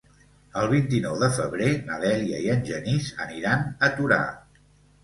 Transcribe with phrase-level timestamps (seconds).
[0.61, 4.23] El vint-i-nou de febrer na Dèlia i en Genís aniran a Torà.